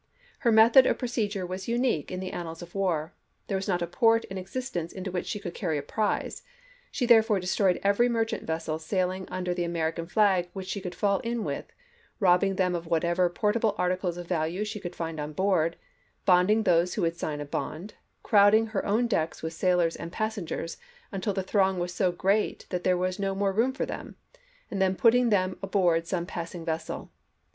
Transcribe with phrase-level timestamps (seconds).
[0.39, 3.13] Her method of procedure was unique in the annals of war;
[3.45, 6.41] there was not a port in ex istence into which she could carry a prize;
[6.89, 11.19] she therefore destroyed every merchant vessel sailing under the American flag which she could fall
[11.19, 11.71] in with,
[12.19, 15.75] robbing them of whatever portable articles of value she could find on board,
[16.25, 17.93] bonding those who would sign a bond,
[18.23, 20.77] crowding her own decks with sailors and passengers
[21.11, 24.15] until the throng was so great that there was no more room for them,
[24.71, 27.11] and then putting them aboard some passing vessel.